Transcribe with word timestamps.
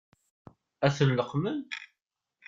Ad 0.85 0.93
ten-leqqment? 0.95 1.61